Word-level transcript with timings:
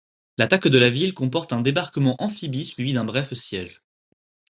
L'attaque 0.39 0.67
de 0.67 0.79
la 0.79 0.89
ville 0.89 1.13
comporte 1.13 1.53
un 1.53 1.61
débarquement 1.61 2.15
amphibie 2.17 2.65
suivi 2.65 2.91
d'un 2.93 3.05
bref 3.05 3.35
siège. 3.35 3.83